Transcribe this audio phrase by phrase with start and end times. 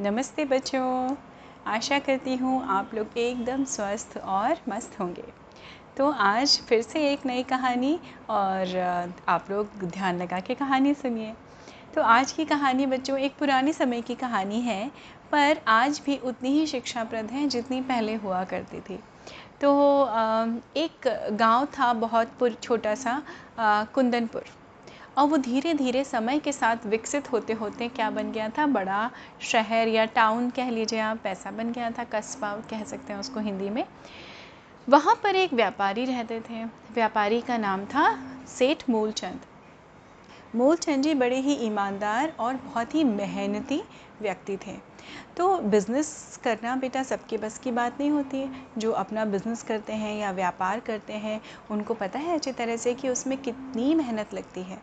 [0.00, 1.14] नमस्ते बच्चों।
[1.66, 5.24] आशा करती हूँ आप लोग एकदम स्वस्थ और मस्त होंगे।
[5.96, 7.98] तो आज फिर से एक नई कहानी
[8.30, 8.76] और
[9.28, 11.32] आप लोग ध्यान लगा के कहानी सुनिए।
[11.94, 14.90] तो आज की कहानी बच्चों एक पुराने समय की कहानी है,
[15.32, 18.98] पर आज भी उतनी ही शिक्षाप्रद है जितनी पहले हुआ करती थी।
[19.60, 19.72] तो
[20.76, 23.22] एक गाँव था बहुत छोटा सा
[23.60, 24.44] कुंदनपुर।
[25.18, 28.66] और वो धीरे धीरे समय के साथ विकसित होते होते क्या बन गया था?
[28.66, 33.20] बड़ा शहर या टाउन कह लीजिए आप, पैसा बन गया था, कस्बा कह सकते हैं
[33.20, 33.84] उसको हिंदी में।
[34.88, 39.40] वहाँ पर एक व्यापारी रहते थे। व्यापारी का नाम था सेठ मूलचंद।
[40.54, 43.82] मूलचंद जी बड़े ही ईमानदार और बहुत ही मेहनती
[44.20, 44.93] व्यक्ति थे।
[45.36, 49.92] तो बिज़नेस करना बेटा सबके बस की बात नहीं होती है। जो अपना बिज़नेस करते
[49.92, 51.40] हैं या व्यापार करते हैं,
[51.70, 54.78] उनको पता है अच्छी तरह से कि उसमें कितनी मेहनत लगती है।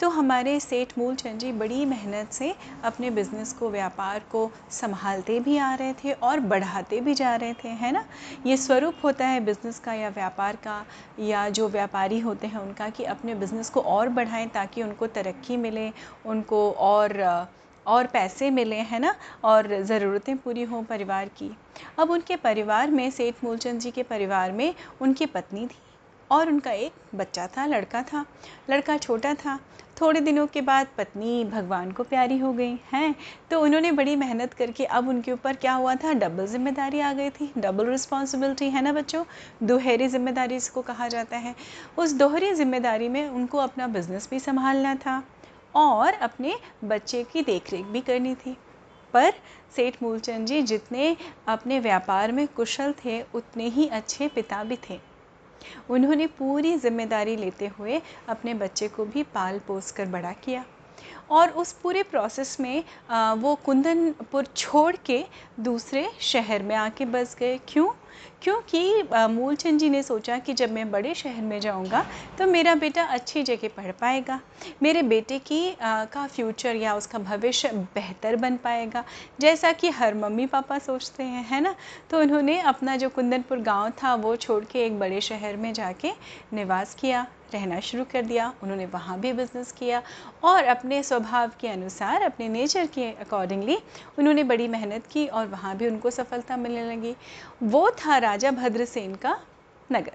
[0.00, 2.54] तो हमारे सेठ मूलचंद जी बड़ी मेहनत से
[2.84, 7.54] अपने बिज़नेस को, व्यापार को संभालते भी आ रहे थे और बढ़ाते भी जा रहे
[7.54, 8.04] थे, है ना?
[8.46, 10.84] ये स्वरूप होता है बिज़नेस का या व्यापार का,
[11.20, 15.56] या जो व्यापारी होते हैं उनका कि अपने बिज़नेस को और बढ़ाएँ ताकि उनको तरक्की
[15.56, 15.90] मिले,
[16.26, 17.22] उनको और
[17.86, 19.14] और पैसे मिले, हैं ना?
[19.44, 21.50] और ज़रूरतें पूरी हों परिवार की।
[21.98, 25.82] अब उनके परिवार में, सेठ मूलचंद जी के परिवार में उनकी पत्नी थी
[26.30, 28.24] और उनका एक बच्चा था, लड़का था।
[28.70, 29.58] लड़का छोटा था।
[30.00, 33.14] थोड़े दिनों के बाद पत्नी भगवान को प्यारी हो गई, हैं?
[33.50, 36.12] तो उन्होंने बड़ी मेहनत करके अब उनके ऊपर क्या हुआ था?
[36.12, 39.24] डबल ज़िम्मेदारी आ गई थी। डबल रिस्पॉन्सिबिलिटी है ना बच्चों?
[39.62, 41.54] दोहरी ज़िम्मेदारी इसको कहा जाता है।
[41.98, 45.22] उस दोहरी ज़िम्मेदारी में उनको अपना बिज़नेस भी संभालना था।
[45.74, 48.56] और अपने बच्चे की देखरेख भी करनी थी।
[49.14, 49.32] पर
[49.76, 51.16] सेठ मूलचंद जी जितने
[51.48, 55.00] अपने व्यापार में कुशल थे, उतने ही अच्छे पिता भी थे।
[55.90, 60.64] उन्होंने पूरी ज़िम्मेदारी लेते हुए अपने बच्चे को भी पाल पोस कर बड़ा किया।
[61.30, 65.24] और उस पूरे प्रोसेस में आ, वो कुंदनपुर छोड़ के
[65.60, 67.88] दूसरे शहर में आके बस गए। क्यों?
[68.42, 72.04] क्योंकि मूलचंद जी ने सोचा कि जब मैं बड़े शहर में जाऊँगा
[72.38, 74.38] तो मेरा बेटा अच्छी जगह पढ़ पाएगा।
[74.82, 79.04] मेरे बेटे की आ, का फ्यूचर या उसका भविष्य बेहतर बन पाएगा।
[79.40, 81.74] जैसा कि हर मम्मी पापा सोचते हैं है ना?
[82.10, 86.12] तो उन्होंने अपना जो कुंदनपुर गाँव था वो छोड़ के एक बड़े शहर में जाके
[86.52, 90.02] निवास किया। रहना शुरू कर दिया, उन्होंने वहाँ भी बिज़नेस किया
[90.44, 93.78] और अपने स्वभाव के अनुसार, अपने नेचर के अकॉर्डिंगली
[94.18, 97.14] उन्होंने बड़ी मेहनत की और वहाँ भी उनको सफलता मिलने लगी।
[97.62, 99.38] वो था राजा भद्रसेन का
[99.92, 100.12] नगर।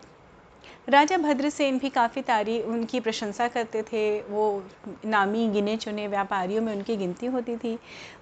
[0.90, 4.64] राजा भद्रसेन भी काफ़ी तारी, उनकी प्रशंसा करते थे, वो
[5.06, 7.78] नामी गिने चुने व्यापारियों में उनकी गिनती होती थी।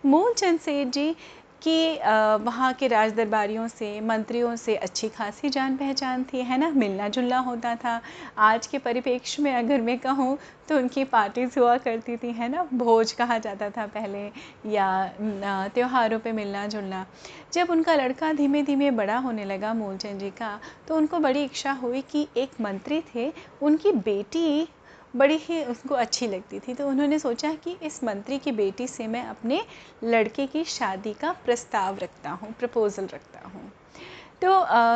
[0.05, 1.15] मूलचंद सेठ जी
[1.67, 6.69] कि वहाँ के राज दरबारियों से, मंत्रियों से अच्छी खासी जान पहचान थी, है ना?
[6.71, 7.99] मिलना जुलना होता था।
[8.39, 10.37] आज के परिप्रेक्ष्य में अगर मैं कहूँ
[10.69, 12.63] तो उनकी पार्टीज़ हुआ करती थी, है ना?
[12.73, 14.25] भोज कहा जाता था पहले,
[14.65, 17.05] या त्योहारों पे मिलना जुलना
[17.53, 21.71] जब उनका लड़का धीमे धीमे बड़ा होने लगा, मूलचंद जी का तो उनको बड़ी इच्छा
[21.73, 24.67] हुई कि एक मंत्री थे, उनकी बेटी
[25.13, 29.07] बड़ी ही उसको अच्छी लगती थी। तो उन्होंने सोचा कि इस मंत्री की बेटी से
[29.07, 29.61] मैं अपने
[30.03, 33.71] लड़के की शादी का प्रस्ताव रखता हूँ, प्रपोज़ल रखता हूँ।
[34.41, 34.49] तो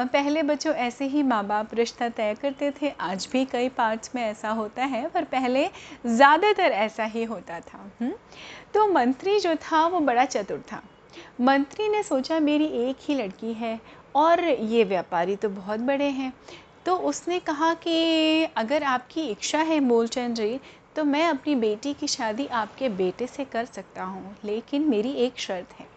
[0.07, 4.21] पहले बच्चों ऐसे ही माँ बाप रिश्ता तय करते थे। आज भी कई पार्ट्स में
[4.23, 5.65] ऐसा होता है, पर पहले
[6.05, 8.11] ज़्यादातर ऐसा ही होता था। हुँ?
[8.73, 10.81] तो मंत्री जो था, वो बड़ा चतुर था।
[11.41, 13.79] मंत्री ने सोचा, मेरी एक ही लड़की है
[14.15, 16.33] और ये व्यापारी तो बहुत बड़े हैं।
[16.85, 20.59] तो उसने कहा कि अगर आपकी इच्छा है मूलचंद जी
[20.95, 25.39] तो मैं अपनी बेटी की शादी आपके बेटे से कर सकता हूँ, लेकिन मेरी एक
[25.39, 25.87] शर्त है।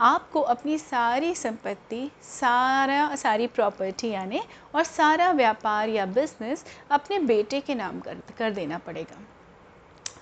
[0.00, 4.40] आपको अपनी सारी संपत्ति, सारा, सारी प्रॉपर्टी यानी,
[4.74, 9.18] और सारा व्यापार या बिज़नेस अपने बेटे के नाम कर कर देना पड़ेगा।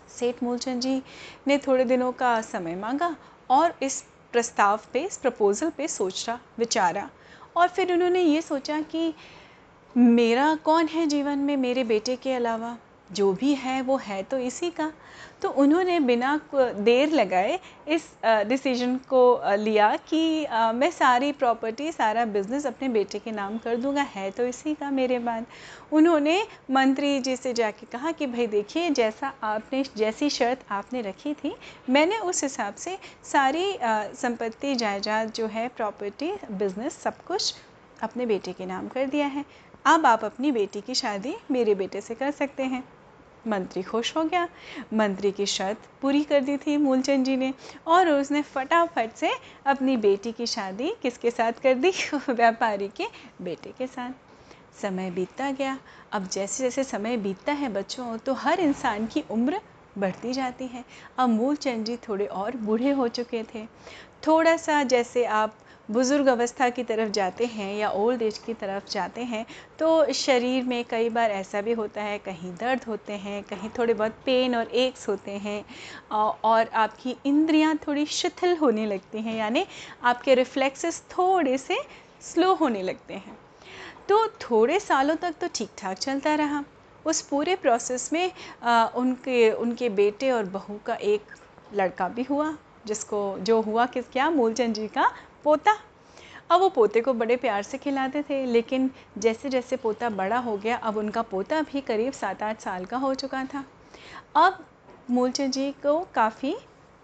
[0.09, 1.03] सेठ मूलचंद जी
[1.47, 3.15] ने थोड़े दिनों का समय मांगा
[3.51, 4.01] और इस
[4.33, 7.09] प्रस्ताव पे, इस प्रपोज़ल पे सोचा, विचारा।
[7.57, 9.15] और फिर उन्होंने ये सोचा कि
[9.97, 12.77] मेरा कौन है जीवन में मेरे बेटे के अलावा?
[13.11, 14.91] जो भी है, वो है तो इसी का।
[15.43, 18.09] तो उन्होंने बिना देर लगाए इस
[18.49, 24.03] डिसीज़न को लिया कि मैं सारी प्रॉपर्टी सारा बिज़नेस अपने बेटे के नाम कर दूँगा।
[24.05, 25.47] है तो इसी का मेरे बाद।
[25.93, 31.33] उन्होंने मंत्री जी से जाके कहा कि, भाई देखिए, जैसा आपने, जैसी शर्त आपने रखी
[31.35, 31.55] थी,
[31.91, 37.55] मैंने उस हिसाब से सारी संपत्ति, जायदाद जो है प्रॉपर्टी बिज़नेस सब कुछ
[38.03, 39.45] अपने बेटे के नाम कर दिया है।
[39.89, 42.85] अब आप अपनी बेटी की शादी मेरे बेटे से कर सकते हैं।
[43.47, 44.49] मंत्री खुश हो गया।
[44.95, 47.55] मंत्री की शर्त पूरी कर दी थी मूलचंद जी ने
[47.87, 49.31] और उसने फटाफट से
[49.67, 51.93] अपनी बेटी की शादी किसके साथ कर दी?
[52.31, 53.05] व्यापारी के
[53.43, 54.11] बेटे के साथ।
[54.83, 55.79] समय बीतता गया।
[56.13, 59.61] अब जैसे जैसे समय बीतता है बच्चों तो हर इंसान की उम्र
[59.99, 60.85] बढ़ती जाती है।
[61.19, 63.67] अब मूलचंद जी थोड़े और बूढ़े हो चुके थे।
[64.27, 65.55] थोड़ा सा जैसे आप
[65.89, 69.45] बुज़ुर्ग अवस्था की तरफ़ जाते हैं या ओल्ड एज की तरफ़ जाते हैं
[69.79, 73.95] तो शरीर में कई बार ऐसा भी होता है कहीं दर्द होते हैं कहीं थोड़े
[73.95, 75.65] बहुत पेन और एक्स होते हैं
[76.45, 79.65] और आपकी इंद्रियाँ थोड़ी शिथिल होने लगती हैं यानी
[80.05, 81.79] आपके रिफ्लेक्सेस थोड़े से
[82.23, 83.37] स्लो होने लगते हैं।
[84.09, 86.65] तो थोड़े सालों तक तो ठीक ठाक चलता रहा।
[87.07, 88.31] उस पूरे प्रोसेस में
[88.63, 91.35] आ, उनके उनके बेटे और बहू का एक
[91.71, 92.57] लड़का भी हुआ
[92.87, 95.11] जिसको जो हुआ किस क्या मूलचंद जी का
[95.45, 95.77] पोता।
[96.51, 100.57] अब वो पोते को बड़े प्यार से खिलाते थे, लेकिन जैसे जैसे पोता बड़ा हो
[100.57, 103.65] गया, अब उनका पोता भी करीब सात आठ साल का हो चुका था।
[104.37, 104.65] अब
[105.11, 106.57] मूलचंद जी को काफ़ी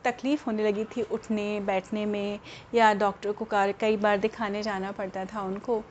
[0.04, 2.38] तकलीफ़ होने लगी थी उठने, बैठने में,
[2.74, 5.82] या डॉक्टर को कार, कई बार दिखाने जाना पड़ता था उनको।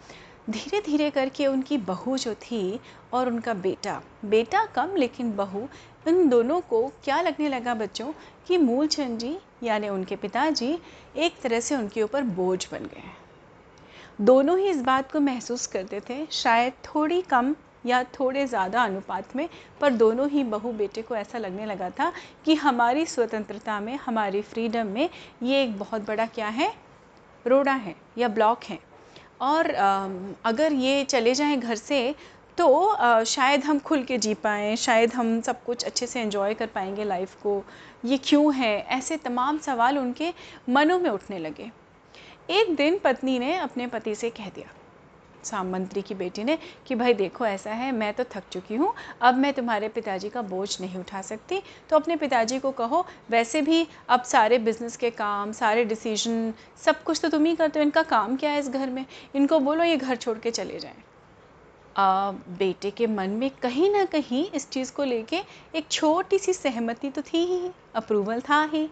[0.50, 2.80] धीरे धीरे करके उनकी बहू जो थी
[3.14, 5.68] और उनका बेटा बेटा कम लेकिन बहू,
[6.08, 8.12] इन दोनों को क्या लगने लगा बच्चों?
[8.48, 10.78] कि मूलचंद जी, यानी उनके पिताजी,
[11.16, 13.12] एक तरह से उनके ऊपर बोझ बन गए
[14.22, 17.56] दोनों ही इस बात को महसूस करते थे, शायद थोड़ी कम
[17.86, 19.48] या थोड़े ज़्यादा अनुपात में,
[19.82, 22.12] पर दोनों ही बहू बेटे को ऐसा लगने लगा था
[22.46, 25.10] कि हमारी स्वतंत्रता में, हमारी फ्रीडम में
[25.44, 26.74] ये एक बहुत बड़ा क्या है?
[27.46, 28.80] रोड़ा है या ब्लॉक है।
[29.42, 29.70] और
[30.46, 32.16] अगर ये चले जाएँ घर से
[32.58, 36.54] तो आ, शायद हम खुल के जी पाएँ शायद हम सब कुछ अच्छे से एंजॉय
[36.54, 37.64] कर पाएँगे लाइफ को।
[38.06, 38.78] ये क्यों है?
[38.88, 40.32] ऐसे तमाम सवाल उनके
[40.70, 41.70] मनों में उठने लगे।
[42.50, 44.70] एक दिन पत्नी ने अपने पति से कह दिया
[45.44, 46.58] साम मंत्री की बेटी ने
[46.88, 50.42] कि भाई देखो ऐसा है मैं तो थक चुकी हूँ अब मैं तुम्हारे पिताजी का
[50.42, 55.10] बोझ नहीं उठा सकती। तो अपने पिताजी को कहो वैसे भी अब सारे बिज़नेस के
[55.12, 56.54] काम सारे डिसीज़न
[56.86, 59.06] सब कुछ तो तुम ही करते हो इनका काम क्या है इस घर में?
[59.36, 61.04] इनको बोलो ये घर छोड़ के चले जाएँ।
[61.98, 65.40] आ, बेटे के मन में कहीं ना कहीं इस चीज़ को लेके
[65.76, 68.90] एक छोटी सी सहमति तो थी ही अप्रूवल था ही।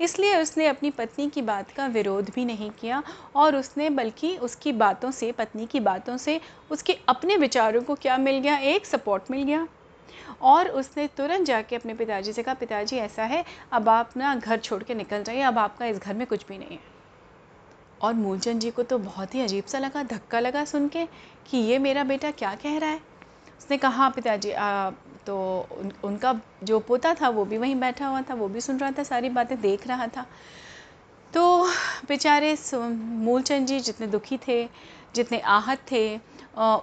[0.00, 3.02] इसलिए उसने अपनी पत्नी की बात का विरोध भी नहीं किया
[3.36, 8.18] और उसने बल्कि उसकी बातों से पत्नी की बातों से उसके अपने विचारों को क्या
[8.18, 8.56] मिल गया?
[8.56, 9.66] एक सपोर्ट मिल गया।
[10.42, 14.58] और उसने तुरंत जाके अपने पिताजी से कहा पिताजी ऐसा है अब आप ना घर
[14.58, 16.93] छोड़ के निकल जाइए अब आपका इस घर में कुछ भी नहीं है।
[18.04, 21.04] और मूलचंद जी को तो बहुत ही अजीब सा लगा धक्का लगा सुन के
[21.50, 23.00] कि ये मेरा बेटा क्या कह रहा है।
[23.58, 24.52] उसने कहा पिताजी
[25.26, 25.36] तो
[25.72, 28.90] उन, उनका जो पोता था वो भी वहीं बैठा हुआ था वो भी सुन रहा
[28.90, 30.26] था सारी बातें देख रहा था।
[31.32, 31.64] तो
[32.08, 34.64] बेचारे मूलचंद जी जितने दुखी थे
[35.14, 36.04] जितने आहत थे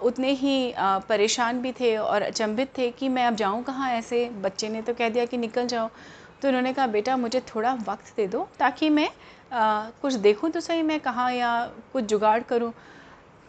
[0.04, 4.26] उतने ही परेशान भी थे और अचंभित थे कि मैं अब जाऊँ कहाँ ऐसे?
[4.42, 5.90] बच्चे ने तो कह दिया कि निकल जाओ।
[6.42, 9.10] तो उन्होंने कहा बेटा मुझे थोड़ा वक्त दे दो ताकि मैं
[9.52, 11.52] आ, कुछ देखूँ तो सही मैं कहाँ या
[11.94, 12.72] कुछ जुगाड़ करूँ?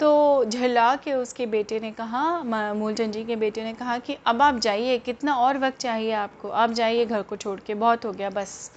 [0.01, 4.43] तो झल्ला के उसके बेटे ने कहा मूलचंद जी के बेटे ने कहा कि अब
[4.43, 6.49] आप जाइए कितना और वक्त चाहिए आपको?
[6.49, 8.71] आप जाइए घर को छोड़ के बहुत हो गया बस।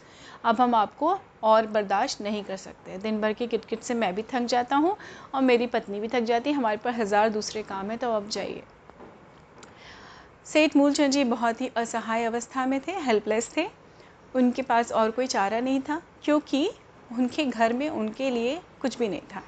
[0.44, 4.24] अब हम आपको और बर्दाश्त नहीं कर सकते। दिन भर की किटकिट से मैं भी
[4.24, 4.95] थक जाता हूँ
[5.36, 8.30] और मेरी पत्नी भी थक जाती है हमारे पास हज़ार दूसरे काम है तो अब
[8.30, 8.63] जाइए।
[10.45, 13.68] सेठ मूलचंद जी बहुत ही असहाय अवस्था में थे हेल्पलेस थे।
[14.36, 16.69] उनके पास और कोई चारा नहीं था क्योंकि
[17.12, 19.44] उनके घर में उनके लिए कुछ भी नहीं था।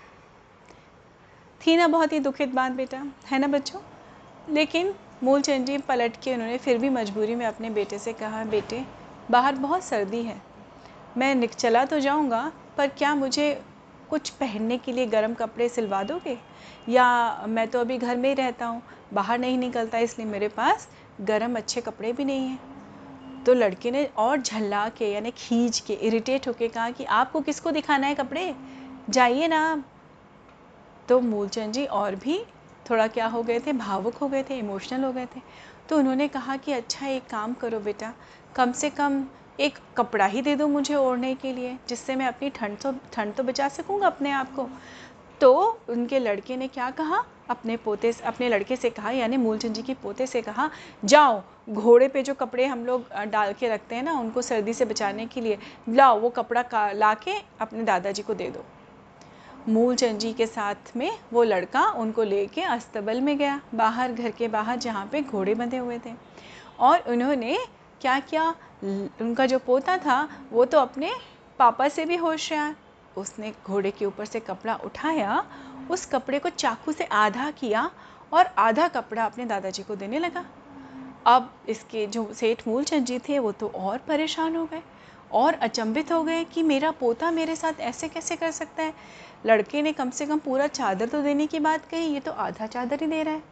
[1.67, 3.79] थी ना बहुत ही दुखित बात बेटा, है ना बच्चों?
[4.49, 4.93] लेकिन
[5.23, 8.85] मूलचंद जी पलट के उन्होंने फिर भी मजबूरी में अपने बेटे से कहा, बेटे,
[9.31, 10.41] बाहर बहुत सर्दी है।
[11.17, 13.63] मैं निक, चला तो जाऊँगा, पर क्या मुझे
[14.09, 16.37] कुछ पहनने के लिए गर्म कपड़े सिलवा दोगे?
[16.89, 18.81] या मैं तो अभी घर में ही रहता हूँ,
[19.13, 20.87] बाहर नहीं निकलता, इसलिए मेरे पास
[21.21, 22.76] गर्म अच्छे कपड़े भी नहीं हैं।
[23.47, 27.71] तो लड़के ने और झल्ला के, यानी खींच के इरिटेट होके कहा कि आपको किसको
[27.71, 28.53] दिखाना है कपड़े?
[29.09, 29.83] जाइए ना
[31.09, 32.39] तो मूलचंद जी और भी
[32.89, 33.73] थोड़ा क्या हो गए थे?
[33.73, 35.41] भावुक हो गए थे इमोशनल हो गए थे।
[35.89, 38.13] तो उन्होंने कहा कि अच्छा एक काम करो बेटा,
[38.55, 39.23] कम से कम
[39.59, 43.33] एक कपड़ा ही दे दो मुझे ओढ़ने के लिए, जिससे मैं अपनी ठंड तो ठंड
[43.33, 44.69] तो बचा सकूँगा अपने आप को।
[45.41, 47.23] तो उनके लड़के ने क्या कहा?
[47.49, 50.69] अपने पोते अपने लड़के से कहा, यानी मूलचंद जी के पोते से कहा,
[51.05, 54.85] जाओ, घोड़े पे जो कपड़े हम लोग डाल के रखते हैं ना, उनको सर्दी से
[54.85, 55.57] बचाने के लिए,
[55.89, 58.65] लाओ, वो कपड़ा ला के अपने दादाजी को दे दो।
[59.69, 64.31] मूलचंद जी के साथ में वो लड़का उनको ले लेके अस्तबल में गया, बाहर, घर
[64.31, 66.13] के बाहर, जहाँ पे घोड़े बंधे हुए थे।
[66.79, 67.57] और उन्होंने
[68.01, 68.55] क्या किया?
[69.21, 71.11] उनका जो पोता था, वो तो अपने
[71.59, 72.75] पापा से भी होशियार
[73.17, 75.43] उसने घोड़े के ऊपर से कपड़ा उठाया,
[75.91, 77.89] उस कपड़े को चाकू से आधा किया
[78.31, 80.45] और आधा कपड़ा अपने दादाजी को देने लगा।
[81.27, 84.81] अब इसके जो सेठ मूलचंद जी थे, वो तो और परेशान हो गए
[85.31, 88.93] और अचंभित हो गए कि मेरा पोता मेरे साथ ऐसे कैसे कर सकता है?
[89.45, 92.67] लड़के ने कम से कम पूरा चादर तो देने की बात कही, ये तो आधा
[92.67, 93.43] चादर ही दे रहा है।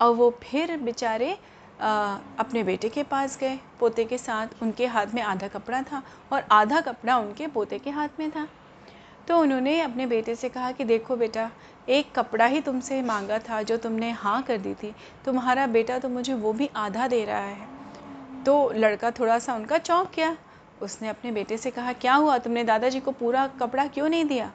[0.00, 1.32] अब वो फिर बेचारे
[1.80, 6.02] अपने बेटे के पास गए। पोते के साथ उनके हाथ में आधा कपड़ा था
[6.32, 8.46] और आधा कपड़ा उनके पोते के हाथ में था।
[9.30, 11.50] तो उन्होंने अपने बेटे से कहा कि देखो बेटा,
[11.88, 14.94] एक कपड़ा ही तुमसे मांगा था जो तुमने हाँ कर दी थी।
[15.24, 17.68] तुम्हारा बेटा तो मुझे वो भी आधा दे रहा है।
[18.44, 20.36] तो लड़का थोड़ा सा उनका चौंक गया।
[20.82, 22.38] उसने अपने बेटे से कहा, क्या हुआ?
[22.38, 24.52] तुमने दादाजी को पूरा कपड़ा क्यों नहीं दिया?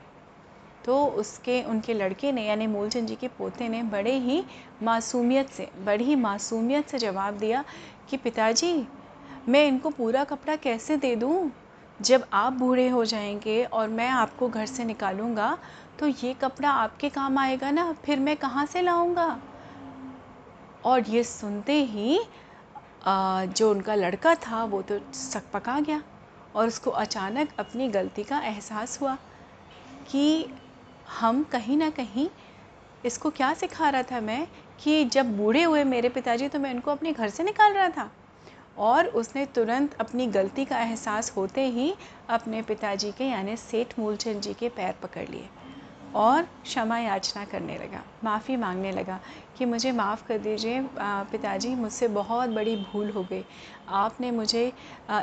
[0.86, 4.46] तो उसके, उनके लड़के ने, यानी मूलचंद जी के पोते ने बड़े ही
[4.84, 7.66] मासूमियत से, बड़ी ही मासूमियत से जवाब दिया
[8.10, 8.88] कि पिताजी,
[9.50, 11.52] मैं इनको पूरा कपड़ा कैसे दे दूँ?
[12.00, 15.58] जब आप बूढ़े हो जाएँगे और मैं आपको घर से निकालूँगा
[16.00, 19.28] तो ये कपड़ा आपके काम आएगा ना, फिर मैं कहाँ से लाऊँगा?
[20.86, 22.20] और ये सुनते ही
[23.08, 26.02] जो उनका लड़का था, वो तो सक पका गया
[26.56, 29.18] और उसको अचानक अपनी गलती का एहसास हुआ
[30.12, 30.48] कि
[31.20, 32.28] हम कहीं ना कहीं
[33.06, 34.46] इसको क्या सिखा रहा था मैं
[34.84, 38.10] कि जब बूढ़े हुए मेरे पिताजी तो मैं उनको अपने घर से निकाल रहा था।
[38.78, 41.94] और उसने तुरंत अपनी गलती का एहसास होते ही
[42.30, 45.48] अपने पिताजी के, यानी सेठ मूलचंद जी के पैर पकड़ लिए
[46.16, 49.20] और क्षमा याचना करने लगा, माफ़ी मांगने लगा
[49.58, 53.44] कि मुझे माफ़ कर दीजिए पिताजी, मुझसे बहुत बड़ी भूल हो गई।
[53.90, 54.72] आपने मुझे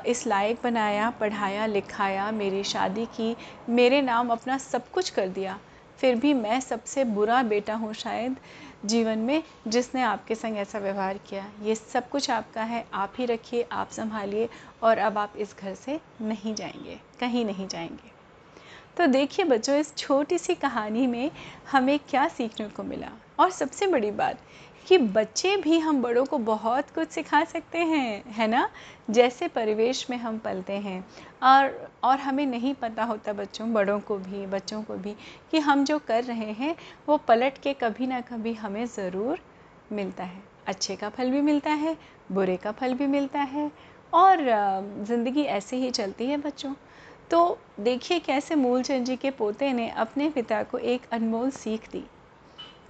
[0.06, 3.34] इस लायक बनाया, पढ़ाया, लिखाया, मेरी शादी की,
[3.68, 5.58] मेरे नाम अपना सब कुछ कर दिया।
[5.98, 8.36] फिर भी मैं सबसे बुरा बेटा हूँ शायद
[8.84, 13.26] जीवन में जिसने आपके संग ऐसा व्यवहार किया। ये सब कुछ आपका है, आप ही
[13.26, 14.48] रखिए, आप संभालिए
[14.82, 18.21] और अब आप इस घर से नहीं जाएँगे, कहीं नहीं जाएँगे।
[18.96, 21.30] तो देखिए बच्चों, इस छोटी सी कहानी में
[21.70, 23.08] हमें क्या सीखने को मिला?
[23.38, 24.38] और सबसे बड़ी बात
[24.86, 28.68] कि बच्चे भी हम बड़ों को बहुत कुछ सिखा सकते हैं, है ना?
[29.10, 31.04] जैसे परिवेश में हम पलते हैं।
[31.42, 35.14] और और हमें नहीं पता होता बच्चों, बड़ों को भी, बच्चों को भी,
[35.50, 36.76] कि हम जो कर रहे हैं,
[37.08, 39.38] वो पलट के कभी ना कभी हमें ज़रूर
[39.92, 41.96] मिलता है। अच्छे का फल भी मिलता है,
[42.32, 43.70] बुरे का फल भी मिलता है।
[44.12, 44.38] और
[45.04, 46.74] ज़िंदगी ऐसे ही चलती है बच्चों।
[47.32, 52.02] तो देखिए कैसे मूलचंद जी के पोते ने अपने पिता को एक अनमोल सीख दी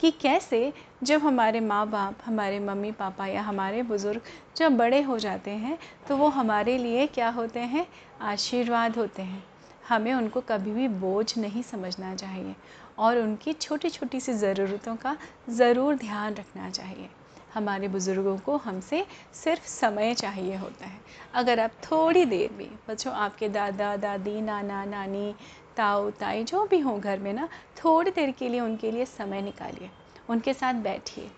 [0.00, 0.72] कि कैसे
[1.02, 4.20] जब हमारे माँ बाप हमारे मम्मी, पापा या हमारे बुज़ुर्ग
[4.56, 7.86] जब बड़े हो जाते हैं तो वो हमारे लिए क्या होते हैं?
[8.20, 9.42] आशीर्वाद होते हैं।
[9.88, 12.54] हमें उनको कभी भी बोझ नहीं समझना चाहिए
[12.98, 15.16] और उनकी छोटी छोटी सी ज़रूरतों का
[15.50, 17.08] ज़रूर ध्यान रखना चाहिए।
[17.54, 21.00] हमारे बुज़ुर्गों को हमसे सिर्फ़ समय चाहिए होता है।
[21.34, 25.34] अगर आप थोड़ी देर भी, बच्चों, आपके दादा, दादी, नाना, नानी,
[25.76, 27.48] ताऊ, ताई, जो भी हों घर में ना,
[27.84, 29.90] थोड़ी देर के लिए उनके लिए समय निकालिए।
[30.28, 31.30] उनके साथ बैठिए।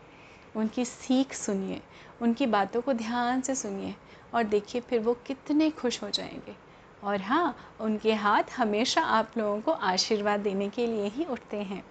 [0.57, 1.81] उनकी सीख सुनिए।
[2.23, 3.95] उनकी बातों को ध्यान से सुनिए
[4.35, 6.57] और देखिए फिर वो कितने खुश हो जाएँगे।
[7.05, 11.85] और हाँ उनके हाथ हमेशा आप लोगों को आशीर्वाद देने के लिए ही उठते हैं।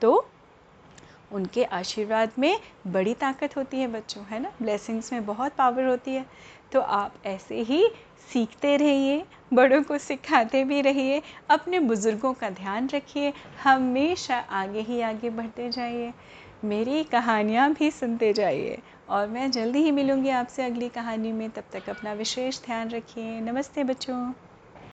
[0.00, 0.28] तो
[1.32, 4.52] उनके आशीर्वाद में बड़ी ताकत होती है बच्चों, है ना?
[4.62, 6.26] ब्लेसिंग्स में बहुत पावर होती है।
[6.72, 7.88] तो आप ऐसे ही
[8.32, 15.00] सीखते रहिए, बड़ों को सिखाते भी रहिए, अपने बुज़ुर्गों का ध्यान रखिए, हमेशा आगे ही
[15.00, 16.12] आगे बढ़ते जाइए।
[16.64, 18.78] मेरी कहानियाँ भी सुनते जाइए
[19.08, 23.40] और मैं जल्दी ही मिलूँगी आपसे अगली कहानी में। तब तक अपना विशेष ध्यान रखिए।
[23.40, 24.32] नमस्ते बच्चों।